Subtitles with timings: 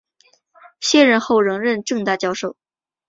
[0.79, 2.57] 卸任后仍任政大教授。